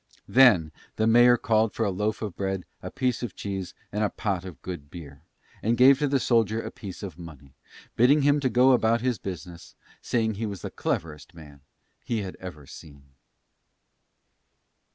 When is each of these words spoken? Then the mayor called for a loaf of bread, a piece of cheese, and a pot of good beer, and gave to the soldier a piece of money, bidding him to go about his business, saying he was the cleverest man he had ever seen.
Then 0.27 0.71
the 0.95 1.05
mayor 1.05 1.37
called 1.37 1.75
for 1.75 1.85
a 1.85 1.91
loaf 1.91 2.23
of 2.23 2.35
bread, 2.35 2.65
a 2.81 2.89
piece 2.89 3.21
of 3.21 3.35
cheese, 3.35 3.75
and 3.91 4.03
a 4.03 4.09
pot 4.09 4.45
of 4.45 4.59
good 4.63 4.89
beer, 4.89 5.21
and 5.61 5.77
gave 5.77 5.99
to 5.99 6.07
the 6.07 6.19
soldier 6.19 6.59
a 6.59 6.71
piece 6.71 7.03
of 7.03 7.19
money, 7.19 7.53
bidding 7.95 8.23
him 8.23 8.39
to 8.39 8.49
go 8.49 8.71
about 8.71 9.01
his 9.01 9.19
business, 9.19 9.75
saying 10.01 10.33
he 10.33 10.47
was 10.47 10.63
the 10.63 10.71
cleverest 10.71 11.35
man 11.35 11.61
he 12.03 12.23
had 12.23 12.35
ever 12.39 12.65
seen. 12.65 13.11